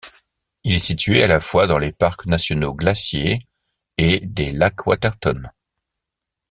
Il 0.63 0.73
est 0.73 0.79
situé 0.79 1.21
à 1.23 1.27
la 1.27 1.39
fois 1.39 1.67
dans 1.67 1.77
les 1.77 1.91
parcs 1.91 2.25
nationaux 2.25 2.73
Glacier 2.73 3.45
et 3.99 4.19
des 4.25 4.51
Lacs-Waterton. 4.51 5.43